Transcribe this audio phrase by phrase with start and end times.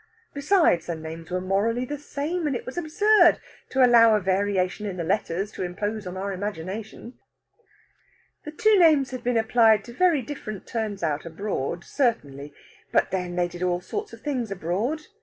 [0.33, 4.87] Besides, the names were morally the same, and it was absurd to allow a variation
[4.87, 7.19] in the letters to impose on our imagination.
[8.43, 12.51] The two names had been applied to very different turns out abroad, certainly;
[12.91, 15.01] but then they did all sorts of things abroad.